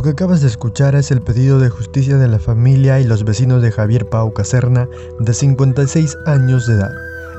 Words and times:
Lo 0.00 0.04
que 0.04 0.10
acabas 0.12 0.40
de 0.40 0.46
escuchar 0.48 0.94
es 0.94 1.10
el 1.10 1.20
pedido 1.20 1.60
de 1.60 1.68
justicia 1.68 2.16
de 2.16 2.26
la 2.26 2.38
familia 2.38 2.98
y 3.00 3.04
los 3.04 3.22
vecinos 3.22 3.60
de 3.60 3.70
Javier 3.70 4.08
Pau 4.08 4.32
Caserna, 4.32 4.88
de 5.18 5.34
56 5.34 6.16
años 6.24 6.66
de 6.66 6.76
edad, 6.76 6.90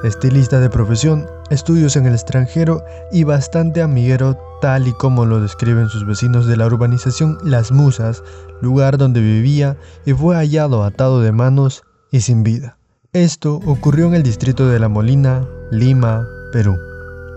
estilista 0.04 0.60
de 0.60 0.70
profesión, 0.70 1.26
estudios 1.50 1.96
en 1.96 2.06
el 2.06 2.14
extranjero 2.14 2.84
y 3.12 3.24
bastante 3.24 3.82
amiguero 3.82 4.38
tal 4.62 4.88
y 4.88 4.94
como 4.94 5.26
lo 5.26 5.42
describen 5.42 5.90
sus 5.90 6.06
vecinos 6.06 6.46
de 6.46 6.56
la 6.56 6.68
urbanización 6.68 7.40
Las 7.44 7.72
Musas, 7.72 8.22
lugar 8.62 9.00
donde 9.00 9.22
vivía 9.22 9.76
y 10.06 10.14
fue 10.14 10.36
hallado 10.36 10.84
atado 10.84 11.20
de 11.20 11.32
manos 11.32 11.82
y 12.12 12.22
sin 12.22 12.44
vida. 12.44 12.78
Esto 13.12 13.56
ocurrió 13.66 14.06
en 14.06 14.14
el 14.14 14.22
distrito 14.22 14.68
de 14.68 14.78
La 14.78 14.88
Molina, 14.88 15.48
Lima, 15.72 16.28
Perú. 16.54 16.78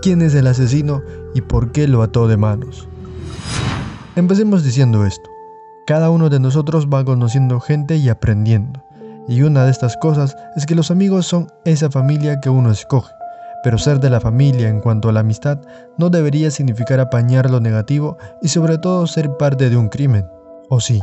¿Quién 0.02 0.20
es 0.20 0.34
el 0.34 0.48
asesino 0.48 1.02
y 1.34 1.40
por 1.40 1.72
qué 1.72 1.88
lo 1.88 2.02
ató 2.02 2.28
de 2.28 2.36
manos? 2.36 2.88
Empecemos 4.16 4.62
diciendo 4.62 5.04
esto. 5.04 5.28
Cada 5.88 6.08
uno 6.08 6.30
de 6.30 6.38
nosotros 6.38 6.86
va 6.86 7.04
conociendo 7.04 7.58
gente 7.58 7.96
y 7.96 8.08
aprendiendo. 8.08 8.80
Y 9.26 9.42
una 9.42 9.64
de 9.64 9.72
estas 9.72 9.96
cosas 9.96 10.36
es 10.54 10.66
que 10.66 10.76
los 10.76 10.92
amigos 10.92 11.26
son 11.26 11.48
esa 11.64 11.90
familia 11.90 12.38
que 12.40 12.48
uno 12.48 12.70
escoge. 12.70 13.12
Pero 13.64 13.76
ser 13.76 13.98
de 13.98 14.10
la 14.10 14.20
familia 14.20 14.68
en 14.68 14.80
cuanto 14.80 15.08
a 15.08 15.12
la 15.12 15.20
amistad 15.20 15.58
no 15.98 16.10
debería 16.10 16.52
significar 16.52 17.00
apañar 17.00 17.50
lo 17.50 17.58
negativo 17.58 18.16
y 18.40 18.48
sobre 18.48 18.78
todo 18.78 19.08
ser 19.08 19.36
parte 19.36 19.68
de 19.68 19.76
un 19.76 19.88
crimen. 19.88 20.24
O 20.70 20.78
sí, 20.78 21.02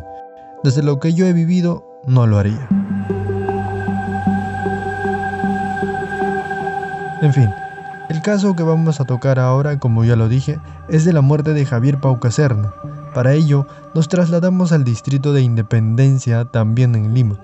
desde 0.63 0.81
lo 0.81 1.01
que 1.01 1.13
yo 1.13 1.25
he 1.25 1.33
vivido, 1.33 1.85
no 2.05 2.25
lo 2.27 2.37
haría. 2.37 2.65
En 7.21 7.33
fin, 7.33 7.49
el 8.09 8.21
caso 8.21 8.55
que 8.55 8.63
vamos 8.63 9.01
a 9.01 9.05
tocar 9.05 9.37
ahora, 9.37 9.79
como 9.79 10.05
ya 10.05 10.15
lo 10.15 10.29
dije, 10.29 10.59
es 10.87 11.03
de 11.03 11.11
la 11.11 11.21
muerte 11.21 11.53
de 11.53 11.65
Javier 11.65 11.99
Pau 11.99 12.19
Caserna, 12.19 12.73
para 13.13 13.33
ello, 13.33 13.67
nos 13.93 14.07
trasladamos 14.07 14.71
al 14.71 14.83
distrito 14.83 15.33
de 15.33 15.41
Independencia, 15.41 16.45
también 16.45 16.95
en 16.95 17.13
Lima. 17.13 17.39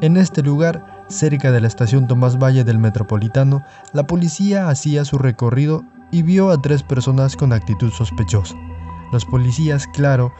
En 0.00 0.16
este 0.16 0.42
lugar, 0.42 1.04
cerca 1.08 1.52
de 1.52 1.60
la 1.60 1.68
estación 1.68 2.06
Tomás 2.06 2.38
Valle 2.38 2.64
del 2.64 2.78
Metropolitano, 2.78 3.64
la 3.92 4.06
policía 4.06 4.68
hacía 4.68 5.04
su 5.04 5.18
recorrido 5.18 5.84
y 6.10 6.22
vio 6.22 6.50
a 6.50 6.60
tres 6.60 6.82
personas 6.82 7.36
con 7.36 7.52
actitud 7.52 7.90
sospechosa. 7.90 8.54
Los 9.12 9.24
policías, 9.24 9.86
claro, 9.86 10.32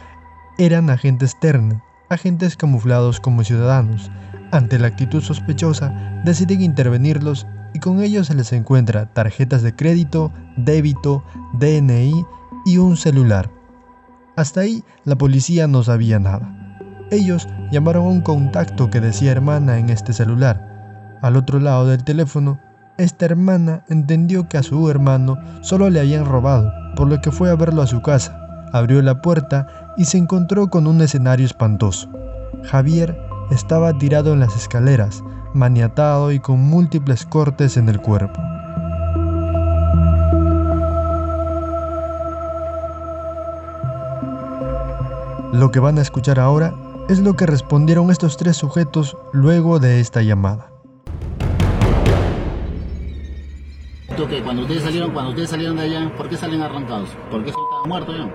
eran 0.58 0.90
agentes 0.90 1.38
terna, 1.40 1.82
agentes 2.10 2.56
camuflados 2.56 3.20
como 3.20 3.44
ciudadanos. 3.44 4.10
Ante 4.52 4.78
la 4.78 4.88
actitud 4.88 5.22
sospechosa, 5.22 6.20
deciden 6.24 6.62
intervenirlos 6.62 7.46
y 7.74 7.80
con 7.80 8.00
ellos 8.00 8.28
se 8.28 8.34
les 8.34 8.52
encuentra 8.52 9.12
tarjetas 9.12 9.62
de 9.62 9.74
crédito, 9.74 10.32
débito, 10.56 11.24
DNI 11.54 12.24
y 12.66 12.78
un 12.78 12.96
celular. 12.96 13.50
Hasta 14.36 14.60
ahí 14.60 14.82
la 15.04 15.16
policía 15.16 15.66
no 15.68 15.82
sabía 15.82 16.18
nada. 16.18 16.52
Ellos 17.10 17.46
llamaron 17.70 18.04
a 18.04 18.08
un 18.08 18.20
contacto 18.20 18.90
que 18.90 19.00
decía 19.00 19.30
hermana 19.30 19.78
en 19.78 19.90
este 19.90 20.12
celular. 20.12 21.18
Al 21.22 21.36
otro 21.36 21.60
lado 21.60 21.86
del 21.86 22.02
teléfono, 22.02 22.58
esta 22.96 23.26
hermana 23.26 23.84
entendió 23.88 24.48
que 24.48 24.58
a 24.58 24.62
su 24.62 24.90
hermano 24.90 25.38
solo 25.60 25.90
le 25.90 26.00
habían 26.00 26.24
robado, 26.24 26.72
por 26.96 27.08
lo 27.08 27.20
que 27.20 27.30
fue 27.30 27.50
a 27.50 27.54
verlo 27.54 27.82
a 27.82 27.86
su 27.86 28.02
casa. 28.02 28.40
Abrió 28.72 29.02
la 29.02 29.20
puerta 29.22 29.94
y 29.96 30.04
se 30.06 30.18
encontró 30.18 30.68
con 30.68 30.86
un 30.86 31.00
escenario 31.00 31.46
espantoso. 31.46 32.10
Javier 32.64 33.16
estaba 33.50 33.96
tirado 33.98 34.32
en 34.32 34.40
las 34.40 34.56
escaleras, 34.56 35.22
maniatado 35.54 36.32
y 36.32 36.40
con 36.40 36.60
múltiples 36.60 37.24
cortes 37.24 37.76
en 37.76 37.88
el 37.88 38.00
cuerpo. 38.00 38.40
Lo 45.54 45.70
que 45.70 45.78
van 45.78 45.98
a 45.98 46.02
escuchar 46.02 46.40
ahora 46.40 46.74
es 47.08 47.20
lo 47.20 47.34
que 47.34 47.46
respondieron 47.46 48.10
estos 48.10 48.36
tres 48.36 48.56
sujetos 48.56 49.16
luego 49.32 49.78
de 49.78 50.00
esta 50.00 50.20
llamada. 50.22 50.70
¿Qué? 54.28 54.42
Cuando 54.42 54.62
ustedes 54.62 54.82
salieron, 54.82 55.10
cuando 55.12 55.30
ustedes 55.30 55.50
salieron 55.50 55.76
de 55.76 55.82
allá, 55.82 56.12
¿por 56.16 56.28
qué 56.28 56.36
salen 56.36 56.60
arrancados? 56.62 57.10
¿Por 57.30 57.44
qué 57.44 57.50
estaba 57.50 57.84
muerto 57.86 58.12
ya? 58.16 58.28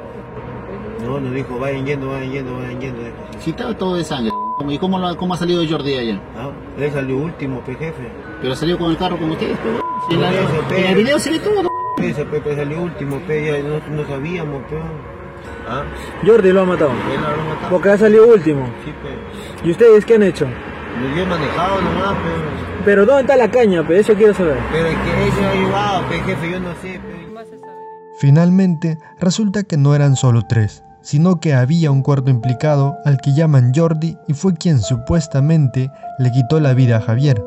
No, 1.03 1.19
nos 1.19 1.33
dijo, 1.33 1.59
vayan 1.59 1.85
yendo, 1.85 2.07
vayan 2.09 2.31
yendo, 2.31 2.53
vayan 2.57 2.79
yendo. 2.79 3.01
Si 3.39 3.49
estaba 3.49 3.75
todo 3.77 3.95
de 3.95 4.03
sangre. 4.05 4.31
¿Y 4.69 4.77
cómo, 4.77 4.97
lo, 4.99 5.17
cómo 5.17 5.33
ha 5.33 5.37
salido 5.37 5.61
Jordi 5.67 5.97
allá? 5.97 6.21
Ah, 6.37 6.51
él 6.77 6.91
salió 6.91 7.17
último, 7.17 7.59
pe 7.65 7.75
jefe. 7.75 8.09
Pero 8.41 8.55
salió 8.55 8.77
con 8.77 8.91
el 8.91 8.97
carro 8.97 9.17
con 9.17 9.31
ustedes, 9.31 9.57
pe. 9.57 9.69
Si 10.07 10.13
en, 10.15 10.21
Por 10.21 10.31
la- 10.31 10.39
eso, 10.39 10.67
pe. 10.69 10.79
en 10.81 10.87
el 10.87 10.95
video 10.95 11.19
se 11.19 11.31
ve 11.31 11.39
todo. 11.39 11.69
Ese 12.01 12.25
pe, 12.25 12.39
pe, 12.39 12.55
salió 12.55 12.81
último, 12.81 13.19
pe, 13.27 13.45
ya 13.45 13.67
no, 13.67 13.95
no 14.03 14.07
sabíamos, 14.07 14.61
pe. 14.63 14.77
Ah, 15.67 15.83
Jordi 16.25 16.51
lo 16.51 16.61
ha 16.61 16.65
matado. 16.65 16.91
él 16.91 17.21
lo 17.21 17.43
matado. 17.43 17.69
Porque 17.69 17.89
ha 17.89 17.97
salido 17.97 18.27
último. 18.27 18.67
Sí. 18.83 18.93
¿Y 19.63 19.71
ustedes 19.71 20.05
qué 20.05 20.15
han 20.15 20.23
hecho? 20.23 20.45
Yo 20.45 21.21
he 21.21 21.25
manejado 21.25 21.81
nomás, 21.81 22.13
pe. 22.15 22.29
Pero 22.85 23.05
¿dónde 23.05 23.21
está 23.21 23.35
la 23.35 23.51
caña, 23.51 23.85
pe? 23.85 23.99
Eso 23.99 24.13
quiero 24.15 24.33
saber. 24.33 24.57
Pero 24.71 24.87
es 24.87 24.97
que 24.97 25.31
se 25.31 25.45
ha 25.45 25.53
llevado, 25.53 26.09
pe, 26.09 26.19
jefe, 26.21 26.51
yo 26.51 26.59
no 26.59 26.73
sé, 26.81 26.99
pe. 26.99 27.19
Finalmente, 28.19 28.97
resulta 29.17 29.63
que 29.63 29.77
no 29.77 29.95
eran 29.95 30.17
solo 30.17 30.41
tres, 30.43 30.83
sino 31.01 31.39
que 31.39 31.53
había 31.53 31.89
un 31.89 32.03
cuarto 32.03 32.29
implicado 32.29 32.97
al 33.05 33.21
que 33.21 33.31
llaman 33.33 33.71
Jordi 33.73 34.17
y 34.27 34.33
fue 34.33 34.55
quien 34.55 34.81
supuestamente 34.81 35.89
le 36.17 36.29
quitó 36.31 36.59
la 36.59 36.73
vida 36.73 36.97
a 36.97 37.01
Javier. 37.01 37.41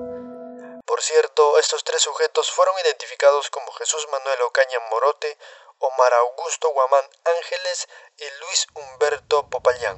Por 0.86 1.00
cierto, 1.03 1.59
estos 1.60 1.84
tres 1.84 2.00
sujetos 2.00 2.50
fueron 2.50 2.74
identificados 2.86 3.50
como 3.50 3.66
Jesús 3.78 4.06
Manuel 4.10 4.38
Ocaña 4.48 4.78
Morote, 4.91 5.36
Omar 5.82 6.12
Augusto 6.28 6.69
Guamán 6.72 7.04
Ángeles 7.25 7.88
y 8.16 8.22
Luis 8.41 8.66
Humberto 8.72 9.48
Popayán. 9.50 9.97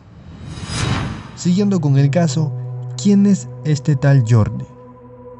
Siguiendo 1.36 1.78
con 1.78 1.98
el 1.98 2.10
caso, 2.10 2.50
¿quién 2.96 3.26
es 3.26 3.48
este 3.66 3.94
tal 3.94 4.24
Jordi? 4.26 4.64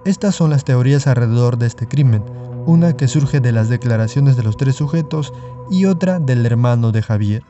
Estas 0.05 0.35
son 0.35 0.51
las 0.51 0.65
teorías 0.65 1.07
alrededor 1.07 1.57
de 1.57 1.67
este 1.67 1.89
crimen, 1.89 2.23
una 2.67 2.95
que 2.95 3.09
surge 3.09 3.41
de 3.41 3.53
las 3.53 3.71
declaraciones 3.71 4.37
de 4.37 4.43
los 4.43 4.59
tres 4.59 4.77
sujetos 4.77 5.33
y 5.71 5.87
otra 5.87 6.19
del 6.19 6.45
hermano 6.45 6.93
de 6.93 7.01
Javier. 7.01 7.43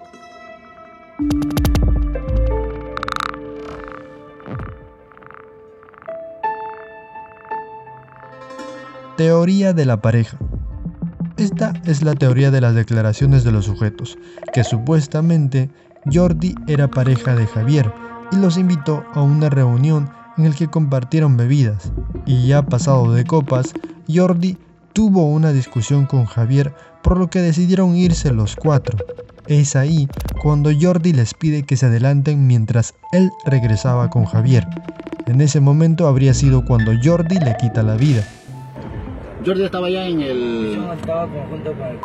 Teoría 9.16 9.72
de 9.72 9.84
la 9.84 10.00
pareja. 10.00 10.38
Esta 11.44 11.74
es 11.84 12.02
la 12.02 12.14
teoría 12.14 12.50
de 12.50 12.62
las 12.62 12.74
declaraciones 12.74 13.44
de 13.44 13.52
los 13.52 13.66
sujetos, 13.66 14.16
que 14.54 14.64
supuestamente 14.64 15.68
Jordi 16.10 16.54
era 16.66 16.88
pareja 16.88 17.36
de 17.36 17.46
Javier 17.46 17.92
y 18.32 18.36
los 18.36 18.56
invitó 18.56 19.04
a 19.12 19.20
una 19.20 19.50
reunión 19.50 20.08
en 20.38 20.46
el 20.46 20.54
que 20.54 20.68
compartieron 20.68 21.36
bebidas, 21.36 21.92
y 22.24 22.46
ya 22.46 22.62
pasado 22.62 23.12
de 23.12 23.26
copas, 23.26 23.74
Jordi 24.08 24.56
tuvo 24.94 25.26
una 25.26 25.52
discusión 25.52 26.06
con 26.06 26.24
Javier 26.24 26.72
por 27.02 27.18
lo 27.18 27.28
que 27.28 27.42
decidieron 27.42 27.94
irse 27.94 28.32
los 28.32 28.56
cuatro. 28.56 28.96
Es 29.46 29.76
ahí 29.76 30.08
cuando 30.40 30.70
Jordi 30.72 31.12
les 31.12 31.34
pide 31.34 31.64
que 31.64 31.76
se 31.76 31.84
adelanten 31.84 32.46
mientras 32.46 32.94
él 33.12 33.30
regresaba 33.44 34.08
con 34.08 34.24
Javier. 34.24 34.66
En 35.26 35.42
ese 35.42 35.60
momento 35.60 36.08
habría 36.08 36.32
sido 36.32 36.64
cuando 36.64 36.92
Jordi 37.04 37.38
le 37.38 37.54
quita 37.58 37.82
la 37.82 37.96
vida. 37.96 38.26
Jordi 39.44 39.64
estaba 39.64 39.86
allá 39.88 40.06
en 40.06 40.20
el. 40.22 40.78
estaba 40.98 41.26
conjunto 41.26 41.72
con 41.72 41.86
el 41.88 41.98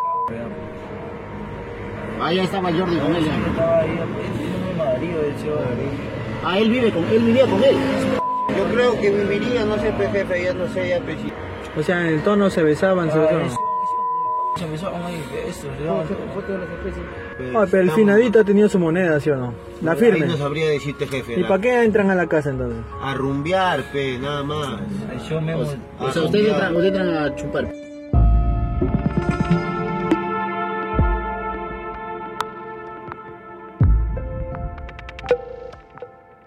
Allá 2.21 2.43
estaba 2.43 2.71
Jordi 2.71 2.97
con 2.97 3.15
él. 3.15 3.25
ya. 3.25 3.47
Estaba 3.47 3.79
ahí, 3.79 3.99
Ah, 6.43 6.57
él 6.57 6.69
vive 6.69 6.91
con 6.91 7.03
él 7.05 7.19
vivía 7.19 7.45
con 7.45 7.63
él. 7.63 7.75
Yo 8.57 8.63
creo 8.73 8.99
que 8.99 9.09
viviría, 9.11 9.65
no 9.65 9.77
sé, 9.77 9.91
jefe, 9.93 10.43
ya 10.43 10.53
no 10.53 10.67
sé, 10.67 10.89
ya, 10.89 10.99
pe, 11.01 11.15
si- 11.17 11.31
O 11.79 11.83
sea, 11.83 12.01
en 12.07 12.15
el 12.15 12.23
tono 12.23 12.49
se 12.49 12.63
besaban, 12.63 13.11
se 13.11 13.19
besaban. 13.19 13.49
Pe, 14.55 14.63
Ah, 17.55 17.65
pero 17.69 17.83
el 17.83 17.91
finadito 17.91 18.39
ha 18.39 18.43
tenido 18.43 18.67
su 18.69 18.79
moneda, 18.79 19.19
¿sí 19.19 19.29
o 19.29 19.35
no? 19.35 19.53
La 19.81 19.93
Ahí 19.93 19.99
firme. 19.99 20.25
no 20.27 20.37
sabría 20.37 20.67
decirte, 20.69 21.07
jefe. 21.07 21.39
¿Y 21.39 21.43
para 21.43 21.61
qué 21.61 21.83
entran 21.83 22.09
a 22.09 22.15
la 22.15 22.27
casa 22.27 22.49
entonces? 22.49 22.79
A 23.01 23.13
rumbear, 23.13 23.83
pe, 23.91 24.17
nada 24.19 24.43
más. 24.43 24.79
O 25.99 26.11
sea, 26.11 26.23
ustedes 26.23 26.49
entran, 26.49 26.75
ustedes 26.75 26.93
entran 26.99 27.17
a 27.17 27.35
chupar. 27.35 27.71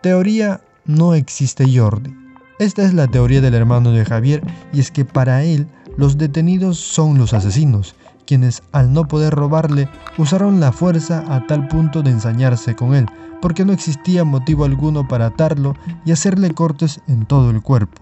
Teoría 0.00 0.60
no 0.84 1.14
existe 1.14 1.64
Jordi. 1.72 2.14
Esta 2.58 2.82
es 2.82 2.94
la 2.94 3.06
teoría 3.08 3.40
del 3.40 3.54
hermano 3.54 3.92
de 3.92 4.04
Javier 4.04 4.42
y 4.72 4.80
es 4.80 4.90
que 4.90 5.04
para 5.04 5.44
él 5.44 5.66
los 5.96 6.18
detenidos 6.18 6.78
son 6.78 7.18
los 7.18 7.34
asesinos, 7.34 7.94
quienes 8.26 8.62
al 8.72 8.92
no 8.92 9.08
poder 9.08 9.34
robarle 9.34 9.88
usaron 10.18 10.60
la 10.60 10.72
fuerza 10.72 11.24
a 11.28 11.46
tal 11.46 11.68
punto 11.68 12.02
de 12.02 12.10
ensañarse 12.10 12.74
con 12.74 12.94
él, 12.94 13.06
porque 13.40 13.64
no 13.64 13.72
existía 13.72 14.24
motivo 14.24 14.64
alguno 14.64 15.06
para 15.06 15.26
atarlo 15.26 15.74
y 16.04 16.12
hacerle 16.12 16.52
cortes 16.52 17.00
en 17.08 17.26
todo 17.26 17.50
el 17.50 17.62
cuerpo. 17.62 18.00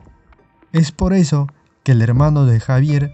Es 0.73 0.93
por 0.93 1.13
eso 1.13 1.47
que 1.83 1.93
el 1.93 2.03
hermano 2.03 2.47
de 2.47 2.61
Javier 2.61 3.13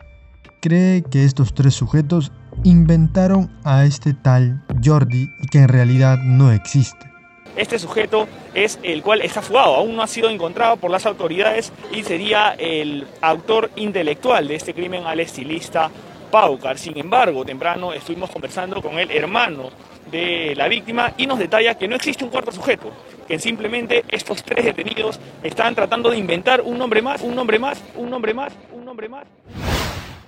cree 0.60 1.02
que 1.02 1.24
estos 1.24 1.54
tres 1.54 1.74
sujetos 1.74 2.32
inventaron 2.64 3.50
a 3.64 3.84
este 3.84 4.12
tal 4.12 4.64
Jordi 4.84 5.30
y 5.40 5.46
que 5.46 5.60
en 5.60 5.68
realidad 5.68 6.18
no 6.18 6.50
existe. 6.50 7.15
Este 7.54 7.78
sujeto 7.78 8.28
es 8.54 8.78
el 8.82 9.02
cual 9.02 9.22
está 9.22 9.42
fugado, 9.42 9.76
aún 9.76 9.96
no 9.96 10.02
ha 10.02 10.06
sido 10.06 10.28
encontrado 10.28 10.76
por 10.76 10.90
las 10.90 11.06
autoridades 11.06 11.72
y 11.92 12.02
sería 12.02 12.54
el 12.58 13.06
autor 13.20 13.70
intelectual 13.76 14.48
de 14.48 14.56
este 14.56 14.74
crimen 14.74 15.04
al 15.06 15.20
estilista 15.20 15.90
Paucar. 16.30 16.78
Sin 16.78 16.98
embargo, 16.98 17.44
temprano 17.44 17.92
estuvimos 17.92 18.30
conversando 18.30 18.82
con 18.82 18.98
el 18.98 19.10
hermano 19.10 19.70
de 20.10 20.54
la 20.56 20.68
víctima 20.68 21.12
y 21.16 21.26
nos 21.26 21.38
detalla 21.38 21.76
que 21.76 21.88
no 21.88 21.96
existe 21.96 22.24
un 22.24 22.30
cuarto 22.30 22.52
sujeto, 22.52 22.90
que 23.26 23.38
simplemente 23.38 24.04
estos 24.08 24.42
tres 24.42 24.64
detenidos 24.64 25.18
están 25.42 25.74
tratando 25.74 26.10
de 26.10 26.18
inventar 26.18 26.60
un 26.60 26.78
nombre 26.78 27.02
más, 27.02 27.22
un 27.22 27.34
nombre 27.34 27.58
más, 27.58 27.82
un 27.96 28.10
nombre 28.10 28.34
más, 28.34 28.52
un 28.72 28.84
nombre 28.84 29.08
más. 29.08 29.24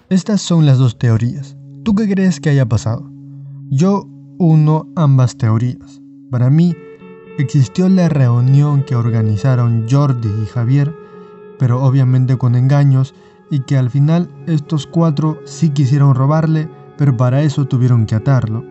Estas 0.08 0.40
son 0.40 0.66
las 0.66 0.78
dos 0.78 0.98
teorías. 0.98 1.56
¿Tú 1.84 1.94
qué 1.94 2.08
crees 2.08 2.40
que 2.40 2.50
haya 2.50 2.66
pasado? 2.66 3.10
Yo 3.70 4.04
uno 4.38 4.86
ambas 4.96 5.36
teorías. 5.36 6.00
Para 6.30 6.50
mí, 6.50 6.74
existió 7.38 7.88
la 7.88 8.08
reunión 8.08 8.82
que 8.82 8.96
organizaron 8.96 9.86
Jordi 9.88 10.28
y 10.42 10.46
Javier, 10.46 10.92
pero 11.58 11.82
obviamente 11.82 12.36
con 12.36 12.56
engaños, 12.56 13.14
y 13.50 13.60
que 13.60 13.78
al 13.78 13.90
final 13.90 14.28
estos 14.46 14.86
cuatro 14.86 15.38
sí 15.44 15.70
quisieron 15.70 16.14
robarle, 16.14 16.68
pero 16.98 17.16
para 17.16 17.42
eso 17.42 17.64
tuvieron 17.64 18.06
que 18.06 18.16
atarlo. 18.16 18.64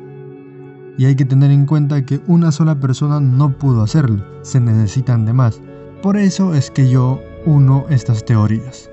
Y 0.98 1.06
hay 1.06 1.16
que 1.16 1.25
tener 1.25 1.52
en 1.52 1.66
cuenta 1.66 2.06
que 2.06 2.19
una 2.28 2.52
sola 2.52 2.80
persona 2.80 3.19
no 3.19 3.58
pudo 3.58 3.84
hacerlo, 3.84 4.24
se 4.42 4.60
necesitan 4.60 5.25
de 5.25 5.34
más. 5.34 5.62
Por 6.02 6.18
eso 6.18 6.54
es 6.54 6.70
que 6.70 6.90
yo 6.90 7.22
uno 7.46 7.86
estas 7.90 8.25
teorías. 8.25 8.92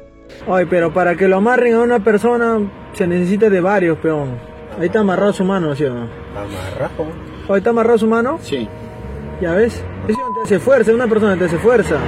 Ay, 0.49 0.67
pero 0.69 0.93
para 0.93 1.17
que 1.17 1.29
lo 1.29 1.37
amarren 1.37 1.75
a 1.75 1.81
una 1.81 2.03
persona 2.03 2.61
se 2.93 3.07
necesita 3.07 3.51
de 3.51 3.61
varios, 3.61 3.99
peón. 3.99 4.31
Ahí 4.79 4.87
está 4.87 5.01
amarrado 5.01 5.33
su 5.33 5.45
mano, 5.45 5.75
¿sí 5.75 5.85
o 5.85 5.95
no? 5.95 6.09
Amarrado. 6.33 7.13
Ahí 7.49 7.59
está 7.59 7.71
amarrado 7.71 7.99
su 7.99 8.07
mano. 8.07 8.39
Sí. 8.41 8.69
Ya 9.41 9.55
ves. 9.55 9.85
Eso 10.09 10.19
te 10.35 10.43
hace 10.45 10.59
fuerza, 10.59 10.93
una 10.93 11.09
persona 11.09 11.37
te 11.37 11.45
hace 11.45 11.59
fuerza. 11.59 11.99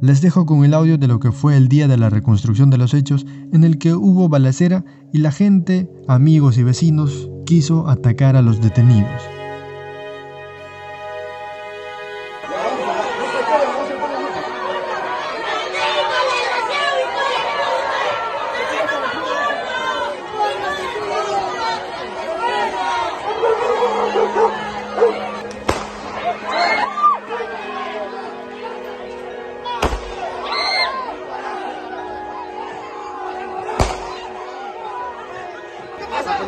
Les 0.00 0.22
dejo 0.22 0.46
con 0.46 0.64
el 0.64 0.72
audio 0.72 0.96
de 0.96 1.06
lo 1.06 1.20
que 1.20 1.30
fue 1.30 1.56
el 1.56 1.68
día 1.68 1.86
de 1.86 1.98
la 1.98 2.08
reconstrucción 2.08 2.70
de 2.70 2.78
los 2.78 2.94
hechos 2.94 3.26
en 3.52 3.64
el 3.64 3.78
que 3.78 3.92
hubo 3.92 4.28
balacera 4.28 4.84
y 5.12 5.18
la 5.18 5.30
gente, 5.30 5.90
amigos 6.08 6.56
y 6.56 6.62
vecinos, 6.62 7.30
quiso 7.44 7.88
atacar 7.88 8.36
a 8.36 8.42
los 8.42 8.60
detenidos. 8.62 9.39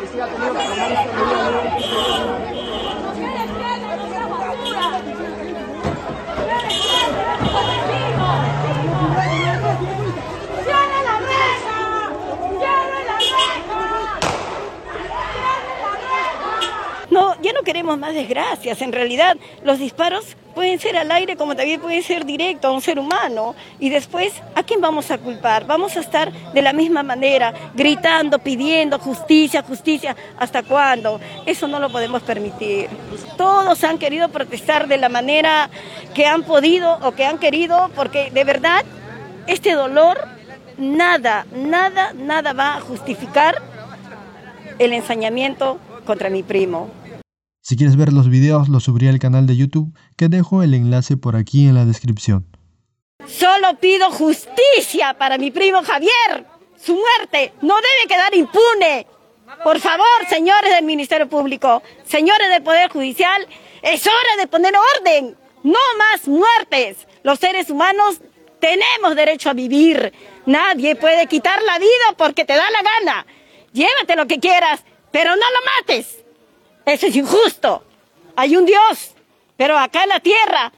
¡Cierre 0.01 1.62
Queremos 17.63 17.97
más 17.97 18.13
desgracias. 18.13 18.81
En 18.81 18.91
realidad, 18.91 19.37
los 19.63 19.79
disparos 19.79 20.35
pueden 20.53 20.79
ser 20.79 20.97
al 20.97 21.11
aire 21.11 21.35
como 21.35 21.55
también 21.55 21.81
pueden 21.81 22.03
ser 22.03 22.25
directo 22.25 22.67
a 22.67 22.71
un 22.71 22.81
ser 22.81 22.99
humano. 22.99 23.55
Y 23.79 23.89
después, 23.89 24.33
¿a 24.55 24.63
quién 24.63 24.81
vamos 24.81 25.11
a 25.11 25.17
culpar? 25.17 25.65
Vamos 25.65 25.97
a 25.97 26.01
estar 26.01 26.31
de 26.31 26.61
la 26.61 26.73
misma 26.73 27.03
manera, 27.03 27.53
gritando, 27.73 28.39
pidiendo 28.39 28.99
justicia, 28.99 29.63
justicia. 29.63 30.15
¿Hasta 30.37 30.63
cuándo? 30.63 31.19
Eso 31.45 31.67
no 31.67 31.79
lo 31.79 31.89
podemos 31.89 32.21
permitir. 32.23 32.89
Todos 33.37 33.83
han 33.83 33.97
querido 33.97 34.29
protestar 34.29 34.87
de 34.87 34.97
la 34.97 35.09
manera 35.09 35.69
que 36.13 36.25
han 36.25 36.43
podido 36.43 36.99
o 37.01 37.13
que 37.13 37.25
han 37.25 37.39
querido, 37.39 37.89
porque 37.95 38.29
de 38.31 38.43
verdad, 38.43 38.83
este 39.47 39.73
dolor, 39.73 40.19
nada, 40.77 41.45
nada, 41.53 42.13
nada 42.13 42.53
va 42.53 42.75
a 42.75 42.81
justificar 42.81 43.61
el 44.79 44.93
ensañamiento 44.93 45.79
contra 46.05 46.29
mi 46.29 46.43
primo. 46.43 47.02
Si 47.65 47.77
quieres 47.77 47.95
ver 47.95 48.11
los 48.11 48.29
videos, 48.29 48.67
los 48.67 48.83
subiré 48.83 49.07
al 49.07 49.19
canal 49.19 49.47
de 49.47 49.55
YouTube, 49.55 49.97
que 50.17 50.27
dejo 50.27 50.63
el 50.63 50.73
enlace 50.73 51.15
por 51.15 51.37
aquí 51.37 51.65
en 51.65 51.75
la 51.75 51.85
descripción. 51.85 52.45
Solo 53.25 53.79
pido 53.79 54.11
justicia 54.11 55.13
para 55.17 55.37
mi 55.37 55.49
primo 55.49 55.81
Javier. 55.81 56.45
Su 56.75 56.93
muerte 56.93 57.53
no 57.61 57.75
debe 57.75 58.09
quedar 58.09 58.35
impune. 58.35 59.07
Por 59.63 59.79
favor, 59.79 60.05
señores 60.29 60.75
del 60.75 60.83
Ministerio 60.83 61.29
Público, 61.29 61.81
señores 62.05 62.49
del 62.49 62.63
Poder 62.63 62.89
Judicial, 62.89 63.47
es 63.81 64.05
hora 64.05 64.41
de 64.41 64.47
poner 64.47 64.73
orden. 64.99 65.37
No 65.63 65.79
más 65.97 66.27
muertes. 66.27 67.07
Los 67.23 67.39
seres 67.39 67.69
humanos 67.69 68.19
tenemos 68.59 69.15
derecho 69.15 69.49
a 69.49 69.53
vivir. 69.53 70.11
Nadie 70.45 70.97
puede 70.97 71.27
quitar 71.27 71.61
la 71.63 71.79
vida 71.79 72.13
porque 72.17 72.43
te 72.43 72.57
da 72.57 72.65
la 72.71 72.81
gana. 72.81 73.25
Llévate 73.71 74.17
lo 74.17 74.27
que 74.27 74.41
quieras, 74.41 74.83
pero 75.11 75.29
no 75.29 75.37
lo 75.37 75.59
mates. 75.79 76.22
Eso 76.85 77.07
es 77.07 77.15
injusto. 77.15 77.83
Hay 78.35 78.55
un 78.55 78.65
Dios, 78.65 79.15
pero 79.57 79.77
acá 79.77 80.03
en 80.03 80.09
la 80.09 80.19
tierra 80.19 80.71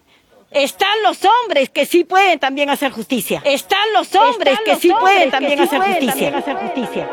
están 0.51 1.03
los 1.03 1.19
hombres 1.25 1.69
que 1.69 1.85
sí 1.85 2.03
pueden 2.03 2.39
también 2.39 2.69
hacer 2.69 2.91
justicia. 2.91 3.41
Están 3.45 3.93
los 3.93 4.13
hombres 4.15 4.53
Están 4.53 4.65
que 4.65 4.71
los 4.71 4.79
sí 4.81 4.89
hombres 4.89 5.01
pueden 5.01 5.23
que 5.25 5.31
también 5.31 5.57
sí 5.57 5.63
hacer 5.63 5.79
pueden 5.79 6.07
también 6.07 6.35
hacer 6.35 6.57
justicia. 6.57 7.09